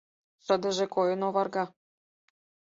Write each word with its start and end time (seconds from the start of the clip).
Шыдыже 0.45 0.85
койын 0.95 1.21
оварга. 1.27 1.65